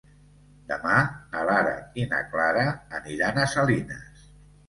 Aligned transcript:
Demà 0.69 0.93
na 1.33 1.43
Lara 1.49 1.73
i 2.03 2.07
na 2.13 2.21
Clara 2.31 2.63
aniran 3.01 3.37
a 3.43 3.47
Salines. 3.55 4.27